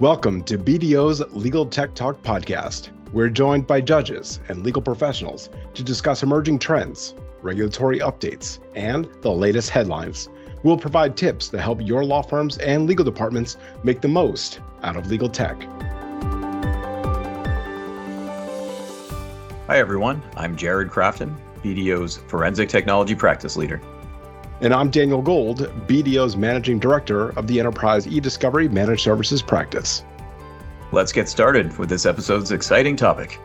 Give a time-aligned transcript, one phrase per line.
[0.00, 2.88] Welcome to BDO's Legal Tech Talk podcast.
[3.12, 9.30] We're joined by judges and legal professionals to discuss emerging trends, regulatory updates, and the
[9.30, 10.30] latest headlines.
[10.62, 14.96] We'll provide tips to help your law firms and legal departments make the most out
[14.96, 15.60] of legal tech.
[19.66, 20.22] Hi, everyone.
[20.34, 23.82] I'm Jared Crafton, BDO's Forensic Technology Practice Leader.
[24.62, 30.04] And I'm Daniel Gold, BDO's Managing Director of the Enterprise eDiscovery Managed Services Practice.
[30.92, 33.40] Let's get started with this episode's exciting topic.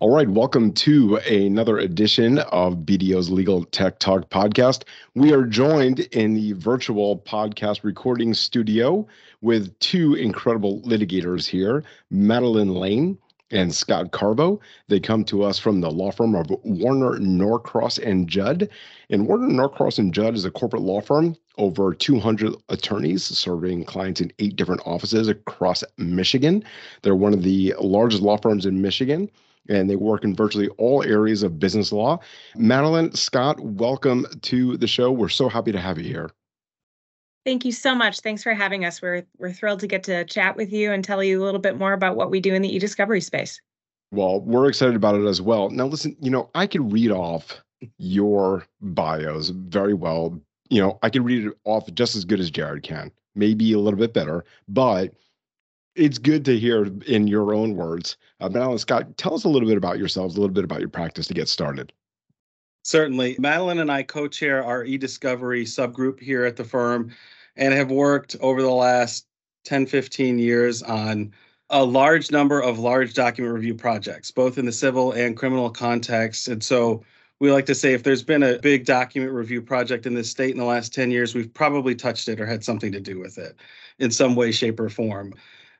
[0.00, 4.82] All right, welcome to another edition of BDO's Legal Tech Talk podcast.
[5.14, 9.06] We are joined in the virtual podcast recording studio
[9.42, 13.16] with two incredible litigators here Madelaine Lane
[13.50, 14.60] and Scott Carvo.
[14.88, 18.68] They come to us from the law firm of Warner Norcross and Judd.
[19.10, 24.20] And Warner Norcross and Judd is a corporate law firm, over 200 attorneys serving clients
[24.20, 26.64] in eight different offices across Michigan.
[27.02, 29.30] They're one of the largest law firms in Michigan.
[29.68, 32.18] And they work in virtually all areas of business law.
[32.56, 35.12] Madelaine, Scott, welcome to the show.
[35.12, 36.30] We're so happy to have you here.
[37.44, 38.20] Thank you so much.
[38.20, 39.00] Thanks for having us.
[39.00, 41.78] We're we're thrilled to get to chat with you and tell you a little bit
[41.78, 43.60] more about what we do in the e-discovery space.
[44.12, 45.70] Well, we're excited about it as well.
[45.70, 47.62] Now listen, you know, I could read off
[47.98, 50.38] your bios very well.
[50.68, 53.78] You know, I can read it off just as good as Jared can, maybe a
[53.78, 55.14] little bit better, but
[55.96, 58.16] it's good to hear in your own words.
[58.40, 60.88] Uh, Madelaine Scott, tell us a little bit about yourselves, a little bit about your
[60.88, 61.92] practice to get started.
[62.82, 63.36] Certainly.
[63.36, 67.10] Madelaine and I co chair our e discovery subgroup here at the firm
[67.56, 69.26] and have worked over the last
[69.64, 71.32] 10, 15 years on
[71.68, 76.48] a large number of large document review projects, both in the civil and criminal context.
[76.48, 77.04] And so
[77.38, 80.50] we like to say if there's been a big document review project in this state
[80.50, 83.38] in the last 10 years, we've probably touched it or had something to do with
[83.38, 83.56] it
[83.98, 85.34] in some way, shape, or form.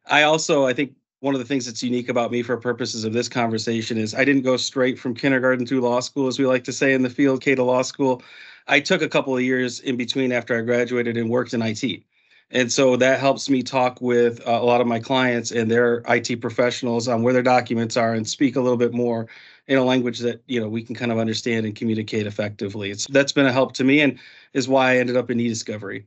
[0.06, 3.12] I also, I think one of the things that's unique about me for purposes of
[3.12, 6.64] this conversation is I didn't go straight from kindergarten through law school, as we like
[6.64, 8.22] to say in the field, K to law school.
[8.66, 12.04] I took a couple of years in between after I graduated and worked in IT.
[12.50, 16.02] And so that helps me talk with uh, a lot of my clients and their
[16.08, 19.28] IT professionals on where their documents are and speak a little bit more
[19.68, 22.90] in a language that you know we can kind of understand and communicate effectively.
[22.90, 24.18] It's that's been a help to me and
[24.52, 26.06] is why I ended up in e-discovery.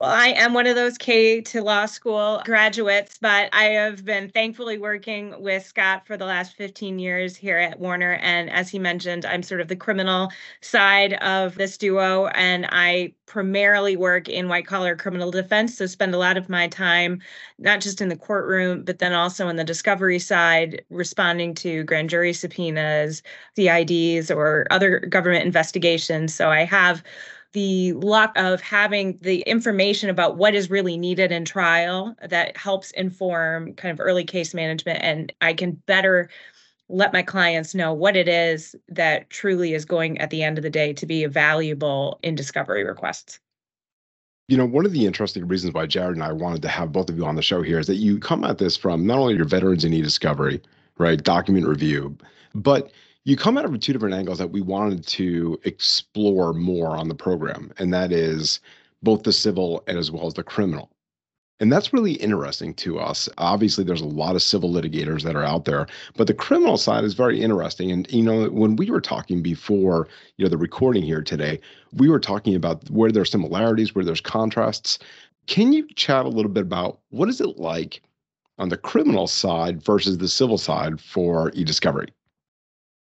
[0.00, 4.30] Well, I am one of those K to law school graduates, but I have been
[4.30, 8.14] thankfully working with Scott for the last 15 years here at Warner.
[8.22, 10.30] And as he mentioned, I'm sort of the criminal
[10.62, 15.76] side of this duo, and I primarily work in white collar criminal defense.
[15.76, 17.20] So spend a lot of my time
[17.58, 22.08] not just in the courtroom, but then also in the discovery side, responding to grand
[22.08, 23.22] jury subpoenas,
[23.54, 26.34] CIDs, or other government investigations.
[26.34, 27.02] So I have
[27.52, 32.90] the luck of having the information about what is really needed in trial that helps
[32.92, 36.30] inform kind of early case management and I can better
[36.88, 40.62] let my clients know what it is that truly is going at the end of
[40.62, 43.38] the day to be valuable in discovery requests.
[44.48, 47.08] You know, one of the interesting reasons why Jared and I wanted to have both
[47.08, 49.36] of you on the show here is that you come at this from not only
[49.36, 50.60] your veterans in e-discovery,
[50.98, 52.16] right, document review,
[52.54, 52.90] but
[53.24, 57.14] you come it from two different angles that we wanted to explore more on the
[57.14, 58.60] program, and that is
[59.02, 60.90] both the civil and as well as the criminal.
[61.60, 63.28] And that's really interesting to us.
[63.36, 65.86] Obviously, there's a lot of civil litigators that are out there,
[66.16, 67.92] but the criminal side is very interesting.
[67.92, 70.08] And you know, when we were talking before,
[70.38, 71.60] you know, the recording here today,
[71.92, 74.98] we were talking about where there's similarities, where there's contrasts.
[75.46, 78.02] Can you chat a little bit about what is it like
[78.56, 82.08] on the criminal side versus the civil side for e-discovery?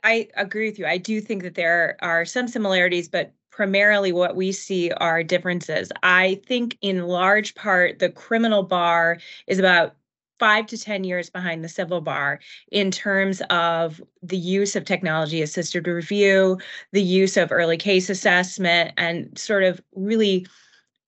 [0.04, 0.86] I agree with you.
[0.86, 5.92] I do think that there are some similarities, but primarily what we see are differences.
[6.04, 9.18] I think in large part, the criminal bar
[9.48, 9.96] is about
[10.40, 12.40] five to 10 years behind the civil bar
[12.72, 16.58] in terms of the use of technology assisted review,
[16.94, 20.48] the use of early case assessment, and sort of really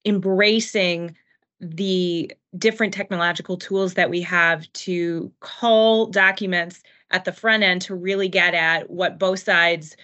[0.04, 1.16] embracing
[1.62, 7.96] the different technological tools that we have to call documents at the front end to
[7.96, 9.96] really get at what both sides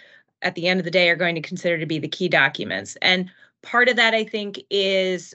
[0.41, 2.95] at the end of the day are going to consider to be the key documents.
[3.01, 3.29] And
[3.63, 5.33] part of that, I think, is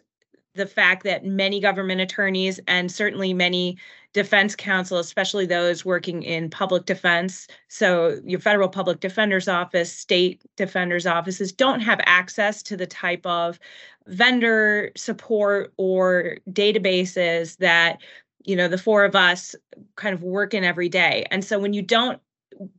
[0.54, 3.78] the fact that many government attorneys and certainly many
[4.12, 10.42] defense counsel, especially those working in public defense, so your federal public defender's office, state
[10.56, 13.58] defender's offices, don't have access to the type of
[14.06, 18.02] vendor support or databases that
[18.44, 19.54] you know the four of us
[19.96, 22.20] kind of work in every day and so when you don't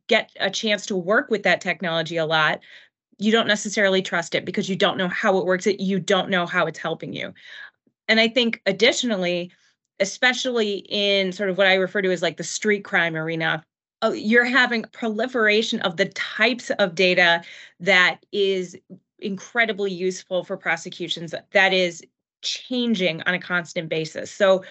[0.07, 2.59] get a chance to work with that technology a lot
[3.19, 6.29] you don't necessarily trust it because you don't know how it works it you don't
[6.29, 7.33] know how it's helping you
[8.07, 9.51] And I think additionally,
[9.99, 13.63] especially in sort of what I refer to as like the street crime arena,
[14.03, 17.43] uh, you're having proliferation of the types of data
[17.79, 18.75] that is
[19.19, 22.03] incredibly useful for prosecutions that is
[22.41, 24.29] changing on a constant basis.
[24.31, 24.63] So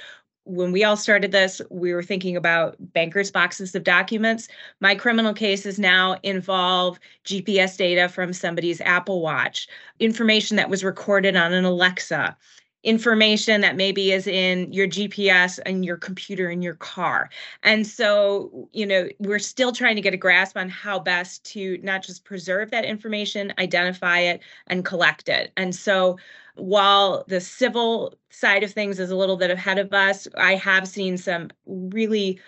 [0.45, 4.49] when we all started this, we were thinking about bankers' boxes of documents.
[4.81, 9.69] My criminal cases now involve GPS data from somebody's Apple Watch,
[10.01, 12.37] information that was recorded on an Alexa,
[12.85, 17.31] information that maybe is in your GPS and your computer in your car.
[17.63, 21.79] And so, you know, we're still trying to get a grasp on how best to
[21.83, 25.53] not just preserve that information, identify it, and collect it.
[25.57, 26.19] And so,
[26.55, 30.87] while the civil side of things is a little bit ahead of us, I have
[30.87, 32.41] seen some really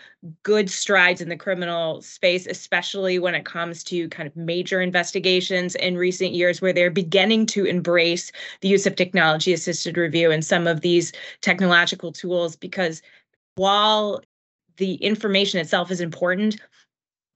[0.43, 5.75] good strides in the criminal space, especially when it comes to kind of major investigations
[5.77, 8.31] in recent years where they're beginning to embrace
[8.61, 12.57] the use of technology assisted review and some of these technological tools.
[12.57, 13.01] Because
[13.55, 14.23] while
[14.77, 16.61] the information itself is important,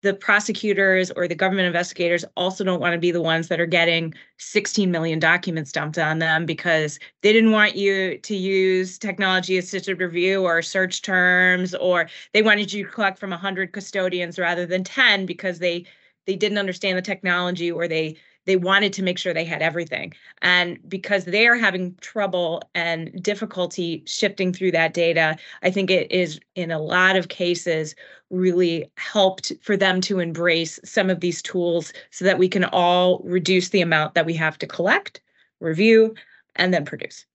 [0.06, 3.66] the prosecutors or the government investigators also don't want to be the ones that are
[3.66, 9.58] getting 16 million documents dumped on them because they didn't want you to use technology
[9.58, 14.68] assisted review or search terms or they wanted you to collect from 100 custodians rather
[14.68, 15.84] than 10 because they
[16.28, 18.16] they didn't understand the technology or they
[18.46, 20.14] they wanted to make sure they had everything.
[20.42, 26.12] And because they are having trouble and difficulty shifting through that data, I think it
[26.12, 27.96] is in a lot of cases
[28.30, 33.20] really helped for them to embrace some of these tools so that we can all
[33.24, 35.22] reduce the amount that we have to collect,
[35.60, 36.16] review,
[36.56, 37.26] and then produce.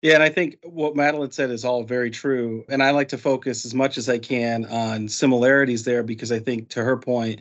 [0.00, 2.64] Yeah, and I think what Madelaine said is all very true.
[2.68, 6.38] And I like to focus as much as I can on similarities there because I
[6.38, 7.40] think, to her point,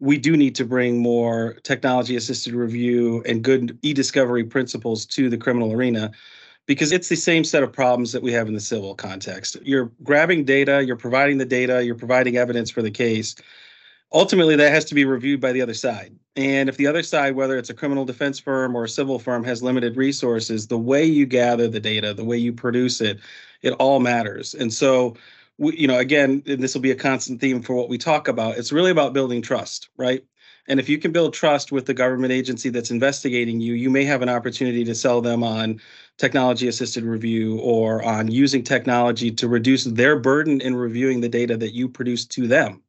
[0.00, 5.36] we do need to bring more technology assisted review and good e-discovery principles to the
[5.36, 6.10] criminal arena
[6.66, 9.56] because it's the same set of problems that we have in the civil context.
[9.62, 13.34] You're grabbing data, you're providing the data, you're providing evidence for the case.
[14.12, 16.14] Ultimately, that has to be reviewed by the other side.
[16.36, 19.44] And if the other side, whether it's a criminal defense firm or a civil firm,
[19.44, 23.18] has limited resources, the way you gather the data, the way you produce it,
[23.62, 24.54] it all matters.
[24.54, 25.16] And so
[25.58, 28.56] we, you know, again, this will be a constant theme for what we talk about.
[28.56, 30.24] It's really about building trust, right?
[30.68, 34.04] And if you can build trust with the government agency that's investigating you, you may
[34.04, 35.80] have an opportunity to sell them on
[36.18, 41.56] technology assisted review or on using technology to reduce their burden in reviewing the data
[41.56, 42.82] that you produce to them.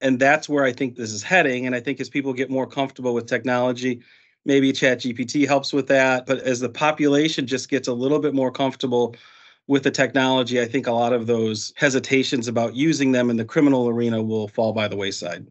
[0.00, 1.64] And that's where I think this is heading.
[1.64, 4.02] And I think as people get more comfortable with technology,
[4.44, 6.26] maybe ChatGPT helps with that.
[6.26, 9.14] But as the population just gets a little bit more comfortable
[9.68, 13.44] with the technology, I think a lot of those hesitations about using them in the
[13.44, 15.46] criminal arena will fall by the wayside.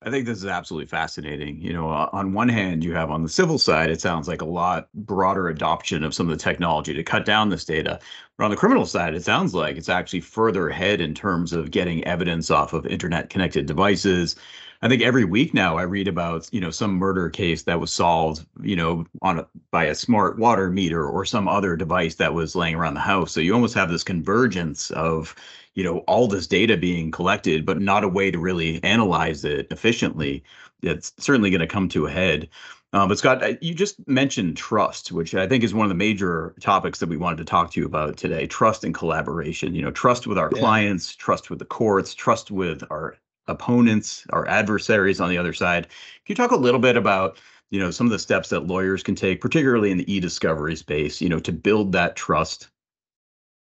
[0.00, 1.60] I think this is absolutely fascinating.
[1.60, 4.46] You know, on one hand, you have on the civil side, it sounds like a
[4.46, 7.98] lot broader adoption of some of the technology to cut down this data.
[8.36, 11.72] But on the criminal side, it sounds like it's actually further ahead in terms of
[11.72, 14.36] getting evidence off of internet connected devices,
[14.80, 17.92] I think every week now I read about you know some murder case that was
[17.92, 22.34] solved you know on a, by a smart water meter or some other device that
[22.34, 23.32] was laying around the house.
[23.32, 25.34] So you almost have this convergence of
[25.74, 29.66] you know all this data being collected, but not a way to really analyze it
[29.70, 30.44] efficiently.
[30.82, 32.48] It's certainly going to come to a head.
[32.92, 36.54] Uh, but Scott, you just mentioned trust, which I think is one of the major
[36.60, 38.46] topics that we wanted to talk to you about today.
[38.46, 39.74] Trust and collaboration.
[39.74, 40.60] You know, trust with our yeah.
[40.60, 43.16] clients, trust with the courts, trust with our
[43.48, 45.84] opponents, or adversaries on the other side.
[45.84, 47.38] Can you talk a little bit about
[47.70, 51.20] you know some of the steps that lawyers can take, particularly in the e-discovery space,
[51.20, 52.68] you know, to build that trust?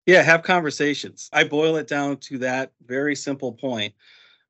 [0.05, 1.29] Yeah, have conversations.
[1.33, 3.93] I boil it down to that very simple point.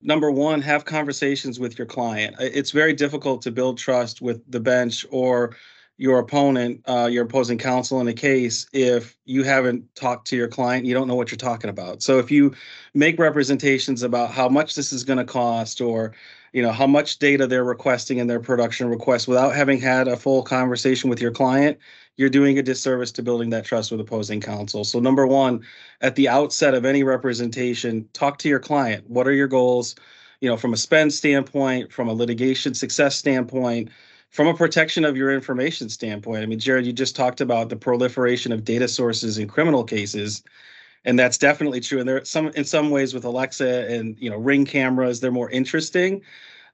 [0.01, 2.35] Number one, have conversations with your client.
[2.39, 5.55] It's very difficult to build trust with the bench or
[5.97, 10.47] your opponent, uh, your opposing counsel in a case, if you haven't talked to your
[10.47, 12.03] client, you don't know what you're talking about.
[12.03, 12.53] So if you
[12.93, 16.13] make representations about how much this is going to cost or
[16.51, 20.15] you know how much data they're requesting in their production request without having had a
[20.15, 21.77] full conversation with your client
[22.17, 24.83] you're doing a disservice to building that trust with opposing counsel.
[24.83, 25.65] So number one
[26.01, 29.09] at the outset of any representation talk to your client.
[29.09, 29.95] What are your goals?
[30.41, 33.89] You know from a spend standpoint from a litigation success standpoint
[34.35, 37.77] from a protection of your information standpoint, I mean, Jared, you just talked about the
[37.77, 40.43] proliferation of data sources in criminal cases,
[41.05, 42.01] and that's definitely true.
[42.01, 45.49] And there some in some ways with Alexa and you know Ring cameras, they're more
[45.51, 46.21] interesting,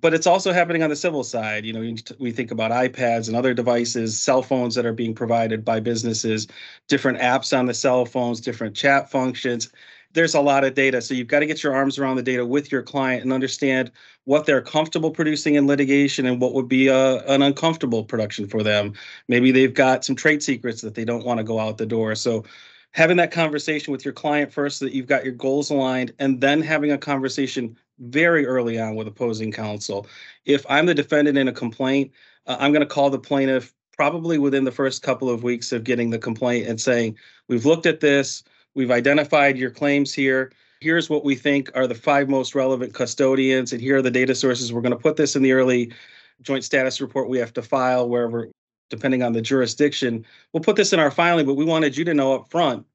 [0.01, 1.63] but it's also happening on the civil side.
[1.63, 5.63] You know, we think about iPads and other devices, cell phones that are being provided
[5.63, 6.47] by businesses,
[6.87, 9.69] different apps on the cell phones, different chat functions.
[10.13, 11.01] There's a lot of data.
[11.01, 13.91] So you've got to get your arms around the data with your client and understand
[14.25, 18.63] what they're comfortable producing in litigation and what would be a, an uncomfortable production for
[18.63, 18.93] them.
[19.27, 22.15] Maybe they've got some trade secrets that they don't want to go out the door.
[22.15, 22.43] So
[22.91, 26.41] having that conversation with your client first so that you've got your goals aligned and
[26.41, 30.07] then having a conversation very early on with opposing counsel.
[30.45, 32.11] If I'm the defendant in a complaint,
[32.47, 35.83] uh, I'm going to call the plaintiff probably within the first couple of weeks of
[35.83, 38.43] getting the complaint and saying, We've looked at this,
[38.75, 40.51] we've identified your claims here.
[40.79, 44.33] Here's what we think are the five most relevant custodians, and here are the data
[44.33, 44.73] sources.
[44.73, 45.93] We're going to put this in the early
[46.41, 48.49] joint status report we have to file wherever,
[48.89, 50.25] depending on the jurisdiction.
[50.53, 52.85] We'll put this in our filing, but we wanted you to know up front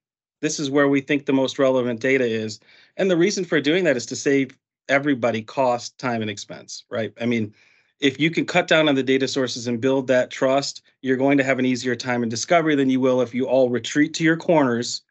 [0.40, 2.60] this is where we think the most relevant data is.
[2.96, 4.56] And the reason for doing that is to save
[4.88, 7.12] everybody cost, time, and expense, right?
[7.20, 7.54] I mean,
[8.00, 11.38] if you can cut down on the data sources and build that trust, you're going
[11.38, 14.24] to have an easier time in discovery than you will if you all retreat to
[14.24, 15.02] your corners,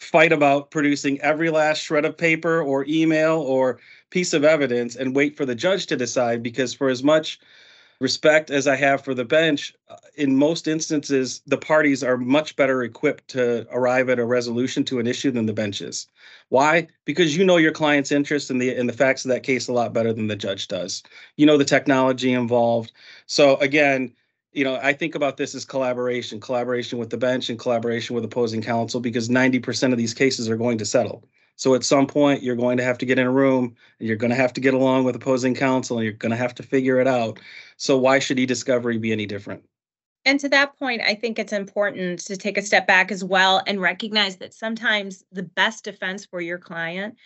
[0.00, 3.78] fight about producing every last shred of paper or email or
[4.10, 6.42] piece of evidence and wait for the judge to decide.
[6.42, 7.38] Because for as much
[8.00, 12.56] respect as I have for the bench, uh, in most instances, the parties are much
[12.56, 16.08] better equipped to arrive at a resolution to an issue than the benches.
[16.48, 16.88] Why?
[17.04, 19.72] Because you know your client's interest in the in the facts of that case a
[19.72, 21.02] lot better than the judge does.
[21.36, 22.92] You know the technology involved.
[23.26, 24.12] So again,
[24.54, 28.24] you know, I think about this as collaboration, collaboration with the bench and collaboration with
[28.24, 31.24] opposing counsel because 90% of these cases are going to settle.
[31.56, 34.16] So at some point, you're going to have to get in a room and you're
[34.16, 36.62] going to have to get along with opposing counsel and you're going to have to
[36.62, 37.38] figure it out.
[37.76, 39.64] So why should e-discovery be any different?
[40.24, 43.62] And to that point, I think it's important to take a step back as well
[43.66, 47.16] and recognize that sometimes the best defense for your client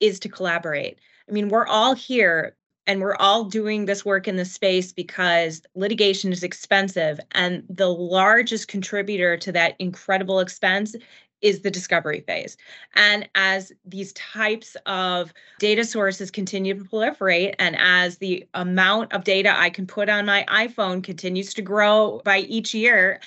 [0.00, 0.98] is to collaborate.
[1.28, 2.56] I mean, we're all here
[2.88, 7.20] and we're all doing this work in this space because litigation is expensive.
[7.32, 10.96] And the largest contributor to that incredible expense
[11.42, 12.56] is the discovery phase.
[12.96, 19.22] And as these types of data sources continue to proliferate, and as the amount of
[19.22, 23.20] data I can put on my iPhone continues to grow by each year,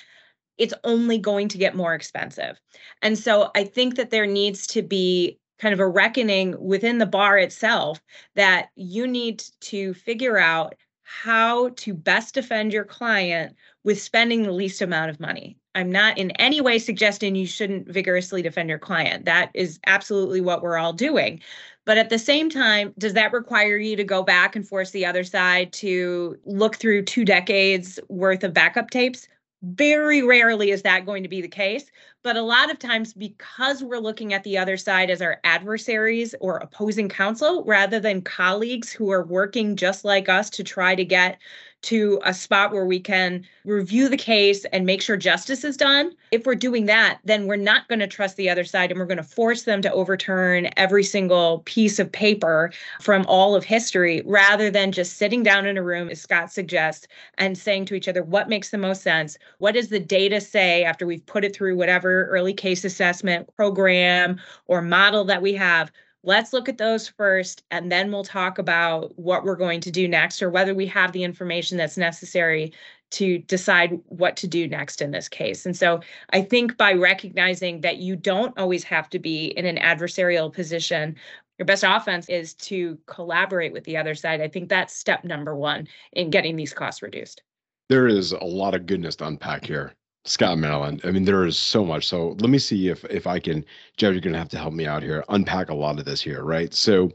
[0.58, 2.60] it's only going to get more expensive.
[3.00, 7.06] And so I think that there needs to be kind of a reckoning within the
[7.06, 8.02] bar itself
[8.34, 13.54] that you need to figure out how to best defend your client
[13.84, 15.56] with spending the least amount of money.
[15.76, 19.24] I'm not in any way suggesting you shouldn't vigorously defend your client.
[19.24, 21.40] That is absolutely what we're all doing.
[21.84, 25.06] But at the same time, does that require you to go back and force the
[25.06, 29.28] other side to look through two decades worth of backup tapes?
[29.62, 31.90] Very rarely is that going to be the case.
[32.24, 36.34] But a lot of times, because we're looking at the other side as our adversaries
[36.40, 41.04] or opposing counsel rather than colleagues who are working just like us to try to
[41.04, 41.38] get
[41.82, 46.12] to a spot where we can review the case and make sure justice is done.
[46.30, 49.06] If we're doing that, then we're not going to trust the other side and we're
[49.06, 54.22] going to force them to overturn every single piece of paper from all of history
[54.24, 57.06] rather than just sitting down in a room, as Scott suggests,
[57.38, 59.36] and saying to each other, what makes the most sense?
[59.58, 64.40] What does the data say after we've put it through whatever early case assessment program
[64.66, 65.90] or model that we have?
[66.24, 70.06] Let's look at those first and then we'll talk about what we're going to do
[70.06, 72.72] next or whether we have the information that's necessary
[73.10, 75.66] to decide what to do next in this case.
[75.66, 76.00] And so
[76.30, 81.16] I think by recognizing that you don't always have to be in an adversarial position,
[81.58, 84.40] your best offense is to collaborate with the other side.
[84.40, 87.42] I think that's step number one in getting these costs reduced.
[87.88, 89.92] There is a lot of goodness to unpack here.
[90.24, 91.04] Scott Madelaine.
[91.04, 92.06] I mean, there is so much.
[92.06, 93.64] So let me see if if I can,
[93.96, 96.44] Jeff, you're gonna have to help me out here, unpack a lot of this here,
[96.44, 96.72] right?
[96.72, 97.10] So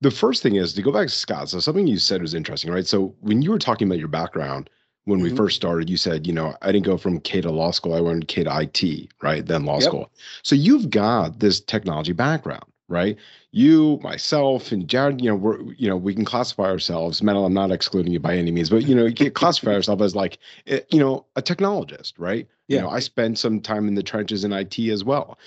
[0.00, 1.48] the first thing is to go back to Scott.
[1.48, 2.86] So something you said was interesting, right?
[2.86, 4.68] So when you were talking about your background
[5.04, 5.30] when mm-hmm.
[5.30, 7.94] we first started, you said, you know, I didn't go from K to law school,
[7.94, 9.44] I went K to IT, right?
[9.44, 9.84] Then law yep.
[9.84, 10.12] school.
[10.42, 13.16] So you've got this technology background right?
[13.54, 17.22] You, myself, and Jared, you know, we're, you know, we can classify ourselves.
[17.22, 20.02] Metal, I'm not excluding you by any means, but you know, you can classify ourselves
[20.02, 22.48] as like, eh, you know, a technologist, right?
[22.68, 22.76] Yeah.
[22.76, 25.38] You know, I spend some time in the trenches in IT as well,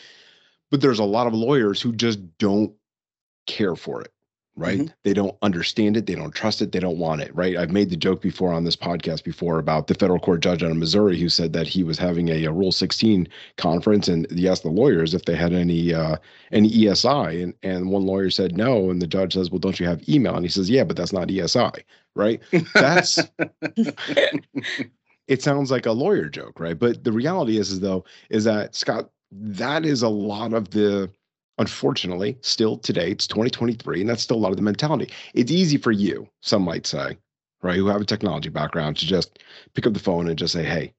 [0.70, 2.74] but there's a lot of lawyers who just don't
[3.48, 4.14] care for it
[4.58, 4.80] right?
[4.80, 4.94] Mm-hmm.
[5.04, 7.58] They don't understand it, they don't trust it, they don't want it, right?
[7.58, 10.72] I've made the joke before on this podcast before about the federal court judge out
[10.72, 14.48] of Missouri who said that he was having a, a Rule 16 conference and he
[14.48, 16.18] asked the lawyers if they had any uh,
[16.52, 19.86] any ESI, and and one lawyer said no, and the judge says, well, don't you
[19.86, 20.36] have email?
[20.36, 21.84] And he says, yeah, but that's not ESI,
[22.16, 22.42] right?
[22.74, 23.20] That's
[25.28, 26.78] it sounds like a lawyer joke, right?
[26.78, 31.10] But the reality is, is though, is that Scott, that is a lot of the
[31.60, 35.12] unfortunately, still today, it's 2023, and that's still a lot of the mentality.
[35.36, 37.18] It's easy for you, some might say,
[37.64, 39.40] right, who have a technology background to just
[39.76, 40.92] pick up the phone and just say, hey,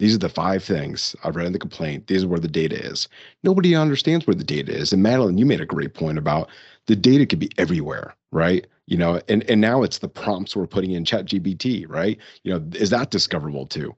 [0.00, 2.08] These are the five things I've read in the complaint.
[2.08, 3.08] These are where the data is.
[3.44, 4.92] Nobody understands where the data is.
[4.92, 6.50] And Madelaine, you made a great point about
[6.88, 8.68] the data could be everywhere, right?
[8.88, 12.18] You know, and and now it's the prompts we're putting in Chat GPT, right?
[12.44, 13.96] You know, is that discoverable too?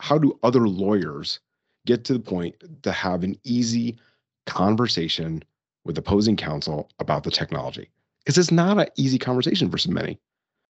[0.00, 1.40] How do other lawyers
[1.86, 3.98] get to the point to have an easy
[4.46, 5.42] conversation
[5.84, 7.90] with opposing counsel about the technology?
[8.24, 10.18] Because it's not an easy conversation for so many.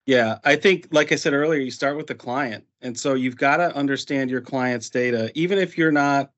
[0.07, 2.65] Yeah, I think, like I said earlier, you start with the client.
[2.81, 6.31] And so you've got to understand your client's data, even if you're not,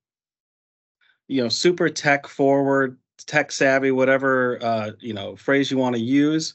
[1.27, 6.03] you know, super tech forward, tech savvy, whatever, uh, you know, phrase you want to
[6.03, 6.55] use.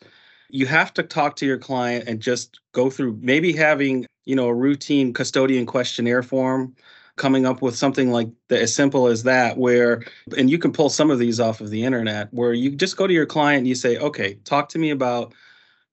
[0.50, 4.48] You have to talk to your client and just go through maybe having, you know,
[4.48, 6.75] a routine custodian questionnaire form
[7.15, 10.03] coming up with something like the, as simple as that where
[10.36, 13.05] and you can pull some of these off of the internet where you just go
[13.05, 15.32] to your client and you say okay talk to me about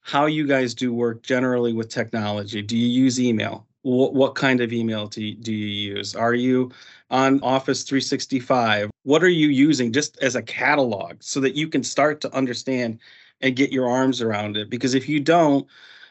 [0.02, 2.62] how you guys do work generally with technology.
[2.62, 3.66] Do you use email?
[3.82, 6.14] What, what kind of email do you, do you use?
[6.14, 6.70] Are you
[7.10, 8.90] on Office 365?
[9.04, 12.98] What are you using just as a catalog so that you can start to understand
[13.40, 14.68] and get your arms around it?
[14.68, 15.66] Because if you don't,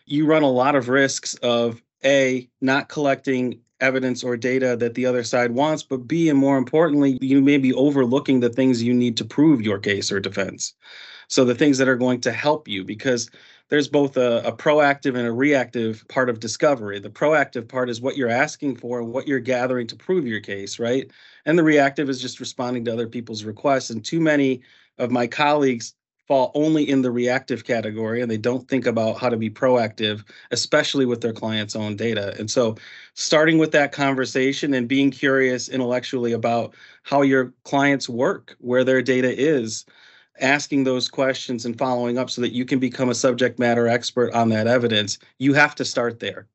[0.06, 5.06] you run a lot of risks of A, not collecting evidence or data that the
[5.06, 8.94] other side wants, but B, and more importantly, you may be overlooking the things you
[8.94, 10.74] need to prove your case or defense.
[11.28, 13.30] So the things that are going to help you, because
[13.70, 17.00] there's both a, a, proactive and a reactive part of discovery.
[17.00, 20.40] The proactive part is what you're asking for and what you're gathering to prove your
[20.40, 21.10] case, right?
[21.46, 23.92] And the reactive is just responding to other people's requests.
[23.92, 24.62] And too many
[24.98, 25.94] of my colleagues
[26.30, 30.24] fall only in the reactive category and they don't think about how to be proactive,
[30.52, 32.36] especially with their client's own data.
[32.38, 32.76] And so,
[33.16, 39.02] starting with that conversation and being curious intellectually about how your clients work, where their
[39.02, 39.86] data is,
[40.40, 44.32] asking those questions and following up so that you can become a subject matter expert
[44.34, 46.48] on that evidence, you have to start there.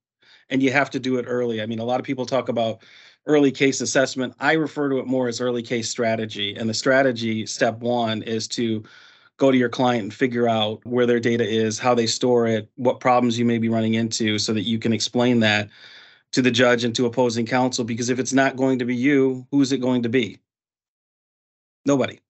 [0.50, 1.60] And you have to do it early.
[1.60, 2.82] I mean, a lot of people talk about
[3.26, 4.34] early case assessment.
[4.38, 6.54] I refer to it more as early case strategy.
[6.54, 8.84] And the strategy, step one, is to
[9.36, 12.70] go to your client and figure out where their data is, how they store it,
[12.76, 15.68] what problems you may be running into, so that you can explain that
[16.32, 17.84] to the judge and to opposing counsel.
[17.84, 20.38] Because if it's not going to be you, who's it going to be?
[21.84, 22.20] Nobody.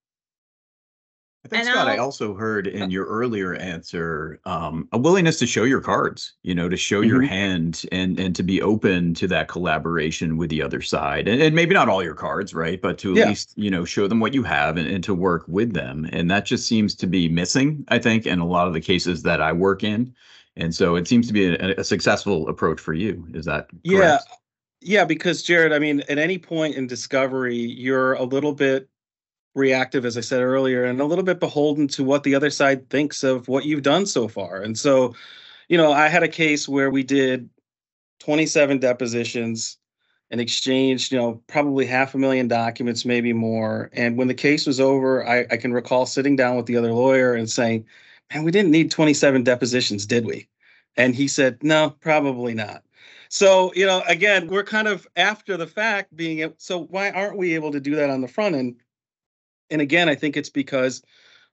[1.44, 5.38] I think, and Scott, I'll, i also heard in your earlier answer um, a willingness
[5.40, 7.11] to show your cards, you know, to show mm-hmm.
[7.11, 11.28] your hand and and to be open to that collaboration with the other side.
[11.28, 12.80] And, and maybe not all your cards, right?
[12.80, 13.28] But to at yeah.
[13.28, 16.09] least, you know, show them what you have and, and to work with them.
[16.12, 19.22] And that just seems to be missing, I think, in a lot of the cases
[19.24, 20.14] that I work in.
[20.57, 23.26] And so it seems to be a, a successful approach for you.
[23.35, 23.83] Is that correct?
[23.85, 24.18] Yeah.
[24.87, 28.87] Yeah, because Jared, I mean, at any point in discovery, you're a little bit
[29.54, 32.90] reactive, as I said earlier, and a little bit beholden to what the other side
[32.90, 34.62] thinks of what you've done so far.
[34.62, 35.14] And so,
[35.68, 37.48] you know, I had a case where we did
[38.20, 39.78] 27 depositions
[40.30, 43.90] and exchanged, you know, probably half a million documents, maybe more.
[43.92, 46.92] And when the case was over, I, I can recall sitting down with the other
[46.92, 47.86] lawyer and saying,
[48.32, 50.48] Man, we didn't need 27 depositions, did we?
[50.96, 52.82] And he said, No, probably not.
[53.28, 57.54] So, you know, again, we're kind of after the fact being so why aren't we
[57.54, 58.76] able to do that on the front end?
[59.70, 61.03] And again, I think it's because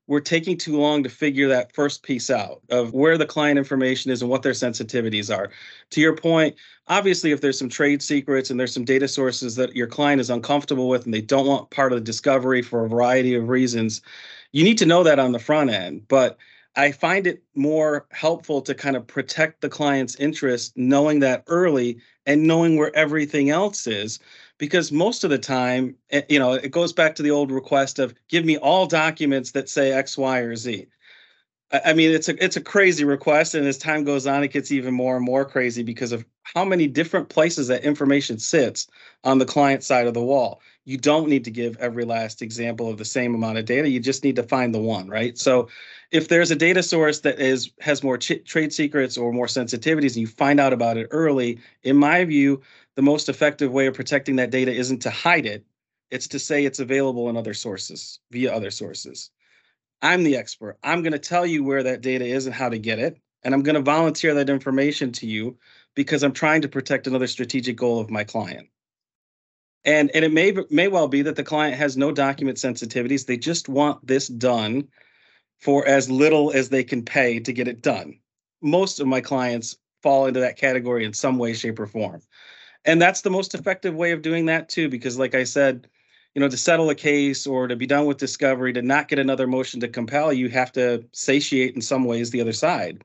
[0.08, 4.12] we're taking too long to figure that first piece out of where the client information
[4.12, 5.50] is and what their sensitivities are.
[5.92, 6.56] To your point,
[6.88, 10.30] obviously, if there's some trade secrets and there's some data sources that your client is
[10.30, 14.02] uncomfortable with and they don't want part of the discovery for a variety of reasons,
[14.52, 16.08] you need to know that on the front end.
[16.08, 16.38] But
[16.76, 22.00] I find it more helpful to kind of protect the client's interest, knowing that early
[22.26, 24.20] and knowing where everything else is
[24.62, 27.98] because most of the time, eh, you know, it goes back to the old request
[27.98, 30.86] of give me all documents that say X, Y, or Z.
[31.74, 34.72] I mean, it's a it's a crazy request, and as time goes on, it gets
[34.72, 38.88] even more and more crazy because of how many different places that information sits
[39.24, 40.62] on the client side of the wall.
[40.84, 43.88] You don't need to give every last example of the same amount of data.
[43.88, 45.38] You just need to find the one, right?
[45.38, 45.70] So,
[46.12, 50.14] if there's a data source that is has more ch- trade secrets or more sensitivities,
[50.14, 52.62] and you find out about it early, in my view,
[52.96, 55.66] the most effective way of protecting that data isn't to hide it,
[56.10, 59.30] it's to say it's available in other sources, via other sources.
[60.02, 60.78] I'm the expert.
[60.84, 63.18] I'm going to tell you where that data is and how to get it.
[63.44, 65.58] And I'm going to volunteer that information to you
[65.96, 68.70] because I'm trying to protect another strategic goal of my client.
[69.84, 73.26] And, and it may, may well be that the client has no document sensitivities.
[73.26, 74.88] They just want this done
[75.60, 78.20] for as little as they can pay to get it done.
[78.62, 82.22] Most of my clients fall into that category in some way, shape, or form
[82.86, 85.88] and that's the most effective way of doing that too because like i said
[86.36, 89.20] you know to settle a case or to be done with discovery to not get
[89.20, 93.04] another motion to compel you have to satiate in some ways the other side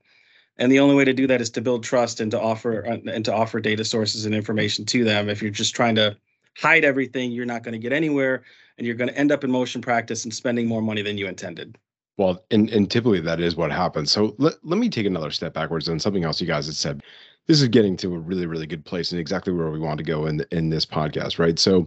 [0.59, 2.99] And the only way to do that is to build trust and to offer uh,
[3.13, 5.29] and to offer data sources and information to them.
[5.29, 6.17] If you're just trying to
[6.57, 8.45] hide everything, you're not going to get anywhere
[8.79, 11.29] and you're going to end up in motion practice and spending more money than you
[11.29, 11.79] intended.
[12.19, 14.11] Well, and, and typically that is what happens.
[14.13, 17.03] So let, let me take another step backwards and something else you guys had said.
[17.47, 20.05] This is getting to a really, really good place and exactly where we want to
[20.05, 21.59] go in, in this podcast, right?
[21.59, 21.87] So,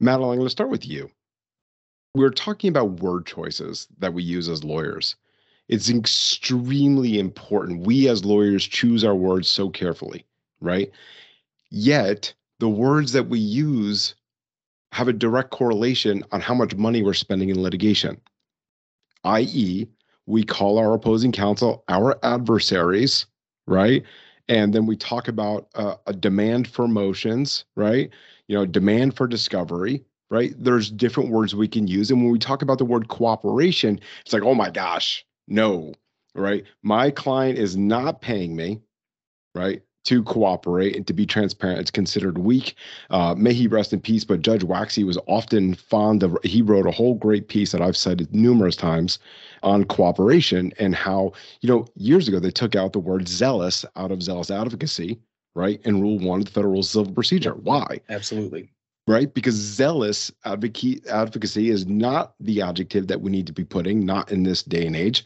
[0.00, 1.10] Madelaine, I'm going to start with you.
[2.14, 5.16] We're talking about word choices that we use as lawyers.
[5.68, 7.86] It's extremely important.
[7.86, 10.24] We as lawyers choose our words so carefully,
[10.60, 10.90] right?
[11.70, 14.14] Yet, the words that we use
[14.92, 18.20] have a direct correlation on how much money we're spending in litigation,
[19.24, 19.86] i.e.,
[20.26, 23.26] we call our opposing counsel our adversaries,
[23.66, 24.02] right?
[24.48, 28.10] And then we talk about uh, a demand for motions, right?
[28.48, 30.52] You know, demand for discovery, right?
[30.58, 32.10] There's different words we can use.
[32.10, 35.92] And when we talk about the word cooperation, it's like, oh my gosh, no,
[36.34, 36.64] right?
[36.82, 38.80] My client is not paying me,
[39.54, 39.82] right?
[40.08, 41.80] to cooperate and to be transparent.
[41.80, 42.76] It's considered weak.
[43.10, 44.24] Uh, may he rest in peace.
[44.24, 47.96] But Judge Waxse was often fond of, he wrote a whole great piece that I've
[47.96, 49.18] cited numerous times
[49.62, 54.10] on cooperation and how, you know, years ago they took out the word zealous out
[54.10, 55.18] of zealous advocacy,
[55.58, 55.80] right?
[55.84, 57.54] And Rule 1 of the Federal Rules of Civil Procedure.
[57.54, 58.00] Why?
[58.08, 58.70] Absolutely.
[59.06, 59.32] Right?
[59.32, 64.30] Because zealous advocate, advocacy is not the adjective that we need to be putting, not
[64.30, 65.24] in this day and age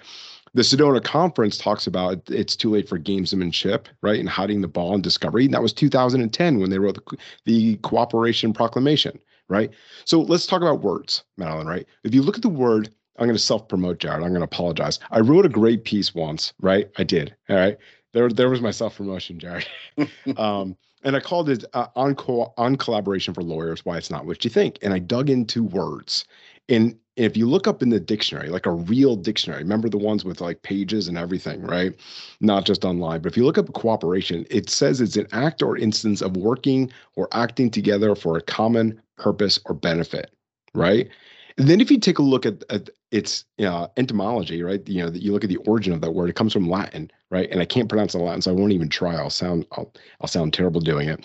[0.55, 4.95] the Sedona Conference talks about it's too late for gamesmanship, right, and hiding the ball
[4.95, 5.45] and discovery.
[5.45, 7.17] And that was 2010 when they wrote the,
[7.47, 9.19] the Cooperation Proclamation,
[9.49, 9.71] right?
[10.05, 11.87] So let's talk about words, Madelaine, right?
[12.05, 14.23] If you look at the word, I'm going to self promote, Jared.
[14.23, 14.99] I'm going to apologize.
[15.11, 16.91] I wrote a great piece once, right?
[16.99, 17.35] I did.
[17.49, 17.79] All right.
[18.13, 19.67] There, there was my self promotion, Jared.
[20.37, 23.85] um, and I called it uh, on co- on collaboration for lawyers.
[23.85, 24.79] Why it's not what you think.
[24.83, 26.25] And I dug into words,
[26.69, 30.25] and if you look up in the dictionary, like a real dictionary, remember the ones
[30.25, 31.95] with like pages and everything, right?
[32.41, 35.77] Not just online, but if you look up cooperation, it says it's an act or
[35.77, 40.31] instance of working or acting together for a common purpose or benefit,
[40.75, 41.09] right?
[41.59, 44.87] And then if you take a look at, at its uh, etymology, right?
[44.89, 47.11] You know, that you look at the origin of that word, it comes from Latin,
[47.31, 47.51] right?
[47.51, 49.15] And I can't pronounce the Latin, so I won't even try.
[49.15, 51.25] I'll sound I'll, I'll sound terrible doing it.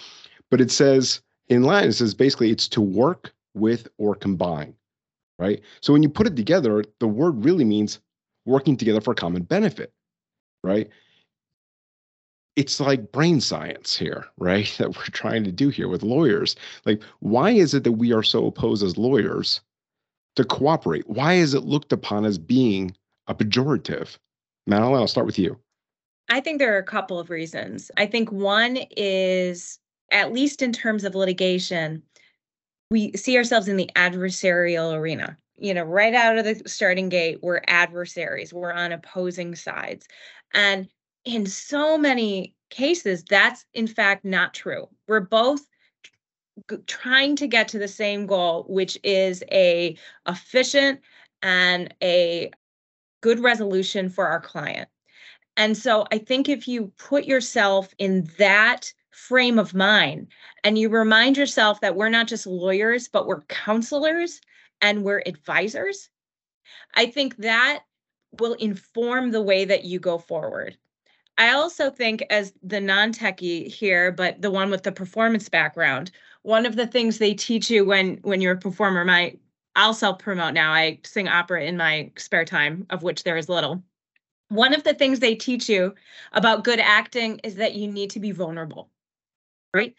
[0.52, 4.76] But it says in Latin, it says basically it's to work with or combine
[5.40, 5.62] right?
[5.82, 8.00] So when you put it together, the word really means
[8.46, 9.94] working together for common benefit,
[10.64, 10.90] right?
[12.56, 14.74] It's like brain science here, right?
[14.78, 16.56] That we're trying to do here with lawyers.
[16.86, 19.62] Like, why is it that we are so opposed as lawyers
[20.38, 21.08] to cooperate?
[21.10, 22.96] Why is it looked upon as being
[23.28, 24.18] a pejorative?
[24.70, 25.60] Madelaine, I'll start with you.
[26.30, 27.92] I think there are a couple of reasons.
[27.98, 29.80] I think one is,
[30.12, 32.04] at least in terms of litigation,
[32.90, 35.38] we see ourselves in the adversarial arena.
[35.58, 40.08] You know, right out of the starting gate, we're adversaries, we're on opposing sides.
[40.54, 40.88] And
[41.26, 44.88] in so many cases, that's in fact not true.
[45.08, 45.66] We're both
[46.88, 49.96] trying to get to the same goal which is a
[50.28, 51.00] efficient
[51.42, 52.52] and a
[53.22, 54.90] good resolution for our client.
[55.56, 60.28] And so i think if you put yourself in that frame of mind
[60.64, 64.40] and you remind yourself that we're not just lawyers but we're counselors
[64.82, 66.10] and we're advisors
[66.94, 67.84] i think that
[68.40, 70.78] will inform the way that you go forward.
[71.38, 76.12] I also think as the non-techie here but the one with the performance background
[76.48, 79.36] one of the things they teach you when when you're a performer my
[79.76, 83.50] i'll self promote now i sing opera in my spare time of which there is
[83.50, 83.84] little
[84.50, 85.94] one of the things they teach you
[86.32, 88.90] about good acting is that you need to be vulnerable
[89.74, 89.96] right?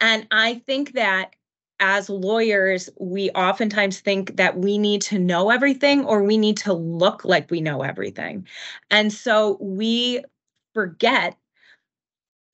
[0.00, 1.34] And I think that
[1.80, 6.72] as lawyers, we oftentimes think that we need to know everything or we need to
[6.72, 8.46] look like we know everything.
[8.90, 10.22] And so we
[10.74, 11.36] forget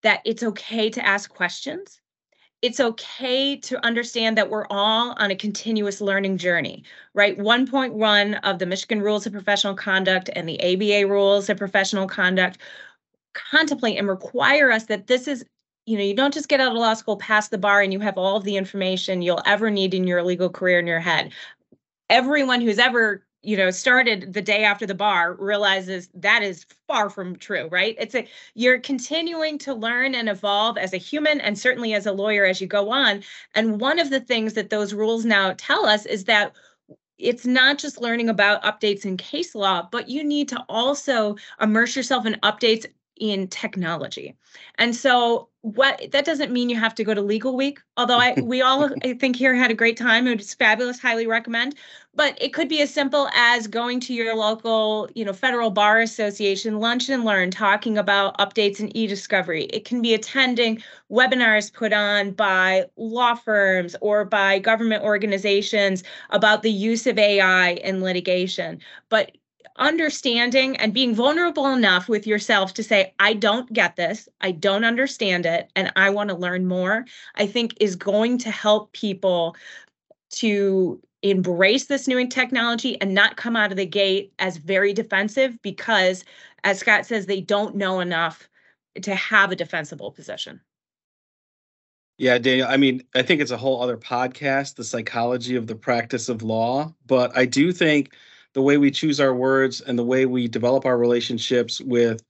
[0.02, 2.00] that it's okay to ask questions.
[2.60, 6.82] It's okay to understand that we're all on a continuous learning journey,
[7.14, 7.38] right?
[7.38, 12.58] 1.1 of the Michigan Rules of Professional Conduct and the ABA Rules of Professional Conduct
[13.34, 15.44] contemplate and require us that this is
[15.86, 18.00] you know, you don't just get out of law school, pass the bar, and you
[18.00, 21.32] have all of the information you'll ever need in your legal career in your head.
[22.10, 27.08] Everyone who's ever you know started the day after the bar realizes that is far
[27.10, 27.96] from true right?
[27.98, 32.12] It's a you're continuing to learn and evolve as a human and certainly as a
[32.12, 33.22] lawyer as you go on.
[33.54, 36.54] And one of the things that those rules now tell us is that
[37.18, 41.96] it's not just learning about updates in case law but you need to also immerse
[41.96, 42.86] yourself in updates
[43.20, 44.36] in technology.
[44.78, 48.32] And so what that doesn't mean you have to go to legal week although i
[48.40, 50.26] we all i think here had a great time.
[50.26, 51.74] It was fabulous highly recommend.
[52.14, 56.00] But it could be as simple as going to your local you know federal bar
[56.00, 59.64] association lunch and learn talking about updates in e-discovery.
[59.64, 66.62] It can be attending webinars put on by law firms or by government organizations about
[66.62, 68.80] the use of ai in litigation.
[69.08, 69.37] But
[69.76, 74.84] understanding and being vulnerable enough with yourself to say, I don't get this, I don't
[74.84, 77.04] understand it, and I want to learn more,
[77.36, 79.56] I think is going to help people
[80.30, 85.60] to embrace this new technology and not come out of the gate as very defensive
[85.62, 86.24] because,
[86.64, 88.48] as Scott says, they don't know enough
[89.02, 90.60] to have a defensible position.
[92.18, 92.66] Yeah, Daniel.
[92.68, 96.42] I mean, I think it's a whole other podcast, the psychology of the practice of
[96.42, 96.92] law.
[97.06, 98.12] But I do think
[98.58, 102.24] the way we choose our words and the way we develop our relationships with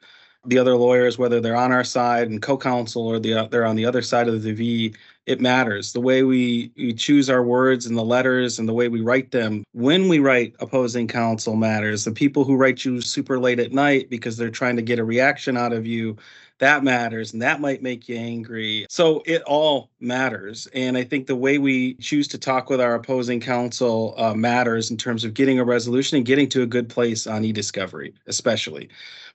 [0.45, 3.87] the other lawyers, whether they're on our side and co-counsel or the, they're on the
[3.87, 5.95] other side of the V, it matters.
[5.95, 9.31] The way we, we choose our words and the letters and the way we write
[9.31, 12.05] them when we write opposing counsel matters.
[12.05, 15.05] The people who write you super late at night because they're trying to get a
[15.05, 16.15] reaction out of you
[16.59, 18.87] that matters and that might make you angry.
[18.89, 20.67] So it all matters.
[20.75, 24.91] And I think the way we choose to talk with our opposing counsel uh, matters
[24.91, 28.13] in terms of getting a resolution and getting to a good place on e discovery,
[28.27, 28.89] especially.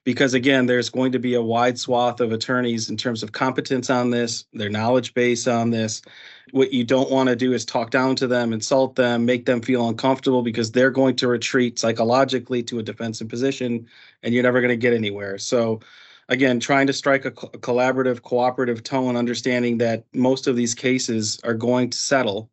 [0.04, 3.88] Because again, there's going to be a wide swath of attorneys in terms of competence
[3.88, 6.02] on this, their knowledge base on this.
[6.50, 9.62] What you don't want to do is talk down to them, insult them, make them
[9.62, 13.86] feel uncomfortable because they're going to retreat psychologically to a defensive position
[14.22, 15.38] and you're never going to get anywhere.
[15.38, 15.80] So
[16.28, 20.74] again, trying to strike a, co- a collaborative, cooperative tone, understanding that most of these
[20.74, 22.50] cases are going to settle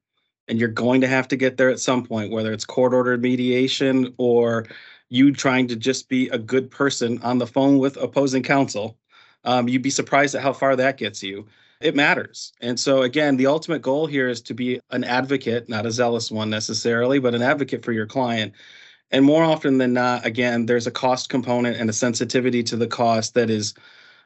[0.47, 3.21] and you're going to have to get there at some point, whether it's court ordered
[3.21, 4.65] mediation or
[5.09, 8.97] you trying to just be a good person on the phone with opposing counsel.
[9.43, 11.47] Um, you'd be surprised at how far that gets you.
[11.79, 12.53] It matters.
[12.61, 16.29] And so, again, the ultimate goal here is to be an advocate, not a zealous
[16.29, 18.53] one necessarily, but an advocate for your client
[19.11, 22.87] and more often than not, again, there's a cost component and a sensitivity to the
[22.87, 23.73] cost that is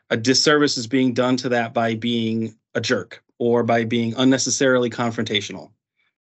[0.10, 4.90] a disservice is being done to that by being a jerk or by being unnecessarily
[4.90, 5.72] confrontational.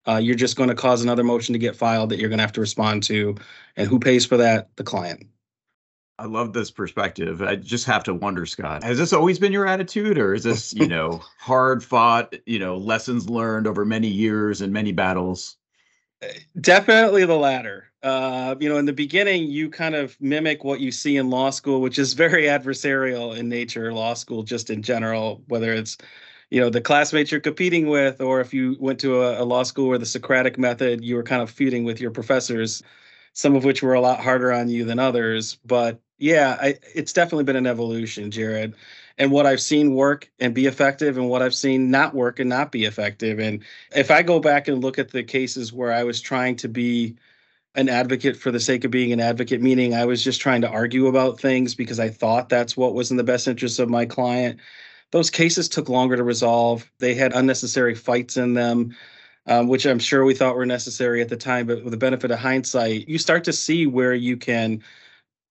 [0.06, 2.42] Uh, you're just going to cause another motion to get filed that you're going to
[2.42, 3.34] have to respond to.
[3.76, 4.74] And who pays for that?
[4.76, 5.26] The client.
[6.18, 7.42] I love this perspective.
[7.42, 10.72] I just have to wonder, Scott, has this always been your attitude, or is this,
[10.72, 15.56] you know, hard fought, you know, lessons learned over many years and many battles?
[16.60, 17.90] Definitely the latter.
[18.02, 21.50] Uh, you know, in the beginning, you kind of mimic what you see in law
[21.50, 23.92] school, which is very adversarial in nature.
[23.92, 25.96] Law school, just in general, whether it's
[26.50, 29.62] you know the classmates you're competing with, or if you went to a, a law
[29.62, 32.82] school where the Socratic method, you were kind of feuding with your professors,
[33.32, 35.56] some of which were a lot harder on you than others.
[35.64, 38.74] But yeah, I, it's definitely been an evolution, Jared
[39.18, 42.48] and what I've seen work and be effective and what I've seen not work and
[42.50, 43.38] not be effective.
[43.38, 43.62] And
[43.94, 47.16] if I go back and look at the cases where I was trying to be
[47.76, 50.68] an advocate for the sake of being an advocate, meaning I was just trying to
[50.68, 54.04] argue about things because I thought that's what was in the best interest of my
[54.04, 54.60] client.
[55.10, 56.90] Those cases took longer to resolve.
[56.98, 58.96] They had unnecessary fights in them,
[59.46, 61.66] um, which I'm sure we thought were necessary at the time.
[61.66, 64.82] But with the benefit of hindsight, you start to see where you can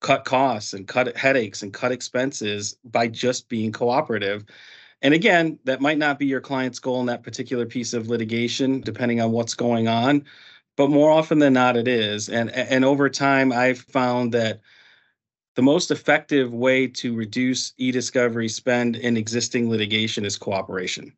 [0.04, 4.44] cut costs and cut headaches and cut expenses by just being cooperative.
[5.00, 8.82] And again, that might not be your client's goal in that particular piece of litigation,
[8.82, 10.26] depending on what's going on.
[10.76, 12.28] But more often than not, it is.
[12.28, 14.60] And, and over time, I've found that
[15.54, 21.14] the most effective way to reduce e discovery spend in existing litigation is cooperation.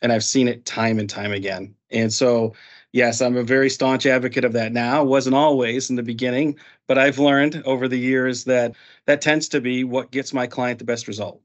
[0.00, 1.74] And I've seen it time and time again.
[1.90, 2.54] And so
[2.92, 5.04] yes, I'm a very staunch advocate of that now.
[5.04, 8.74] Wasn't always in the beginning, but I've learned over the years that
[9.06, 11.40] that tends to be what gets my client the best result.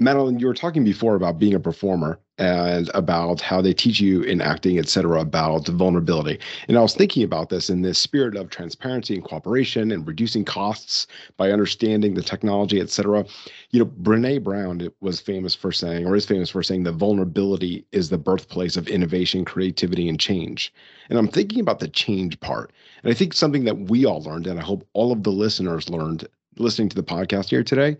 [0.00, 4.22] Madelaine, you were talking before about being a performer and about how they teach you
[4.22, 6.38] in acting, et cetera, about the vulnerability.
[6.68, 10.44] And I was thinking about this in this spirit of transparency and cooperation and reducing
[10.44, 13.24] costs by understanding the technology, et cetera.
[13.70, 17.84] You know, Brene Brown was famous for saying, or is famous for saying, that vulnerability
[17.92, 20.72] is the birthplace of innovation, creativity, and change.
[21.10, 22.72] And I'm thinking about the change part.
[23.02, 25.90] And I think something that we all learned, and I hope all of the listeners
[25.90, 27.96] learned listening to the podcast here today,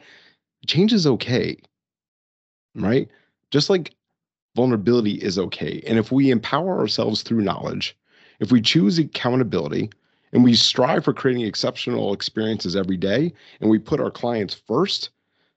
[0.66, 1.57] change is okay
[2.74, 3.09] right?
[3.51, 3.94] Just like
[4.59, 5.81] vulnerability is okay.
[5.87, 7.97] And if we empower ourselves through knowledge,
[8.40, 9.88] if we choose accountability
[10.33, 15.11] and we strive for creating exceptional experiences every day and we put our clients first,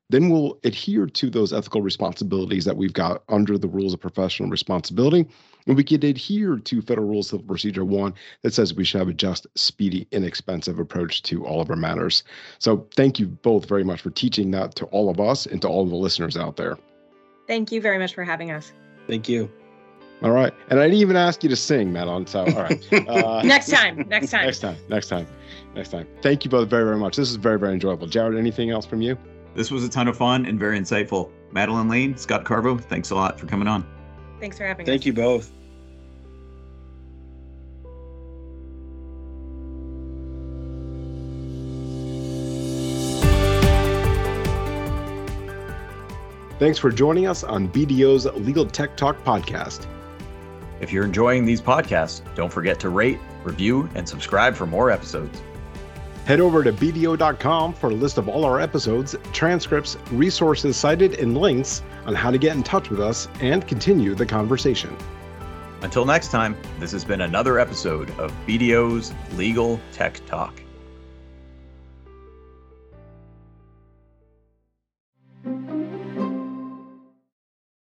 [0.10, 4.50] then we'll adhere to those ethical responsibilities that we've got under the rules of professional
[4.50, 5.26] responsibility.
[5.66, 9.08] And we can adhere to Federal Rules Civil Procedure 1 that says we should have
[9.08, 12.24] a just, speedy, inexpensive approach to all of our matters.
[12.60, 15.68] So thank you both very much for teaching that to all of us and to
[15.68, 16.78] all of the listeners out there.
[17.48, 18.72] Thank you very much for having us.
[19.08, 19.50] Thank you.
[20.24, 20.54] All right.
[20.70, 22.28] And I didn't even ask you to sing, Madelaine.
[22.28, 22.88] So, all right.
[23.12, 24.06] Uh, next time.
[24.08, 24.46] Next time.
[24.46, 24.78] Next time.
[24.88, 25.28] Next time.
[25.76, 26.08] Next time.
[26.22, 27.16] Thank you both very, very much.
[27.16, 28.08] This is very, very enjoyable.
[28.08, 29.18] Jared, anything else from you?
[29.56, 31.32] This was a ton of fun and very insightful.
[31.52, 33.86] Madelaine Lane, Scott Carvo, thanks a lot for coming on.
[34.40, 34.92] Thanks for having me.
[34.92, 35.06] Thank us.
[35.06, 35.52] you both.
[46.62, 49.88] Thanks for joining us on BDO's Legal Tech Talk podcast.
[50.80, 55.41] If you're enjoying these podcasts, don't forget to rate, review, and subscribe for more episodes.
[56.26, 61.36] Head over to BDO.com for a list of all our episodes, transcripts, resources cited, and
[61.36, 64.95] links on how to get in touch with us and continue the conversation.
[65.82, 70.62] Until next time, this has been another episode of BDO's Legal Tech Talk.